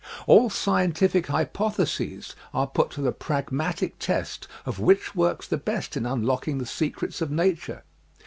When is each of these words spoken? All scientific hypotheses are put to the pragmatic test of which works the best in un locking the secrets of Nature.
All 0.25 0.49
scientific 0.49 1.27
hypotheses 1.27 2.35
are 2.55 2.65
put 2.65 2.89
to 2.89 3.03
the 3.03 3.11
pragmatic 3.11 3.99
test 3.99 4.47
of 4.65 4.79
which 4.79 5.13
works 5.15 5.47
the 5.47 5.57
best 5.57 5.95
in 5.95 6.07
un 6.07 6.23
locking 6.23 6.57
the 6.57 6.65
secrets 6.65 7.21
of 7.21 7.29
Nature. 7.29 7.83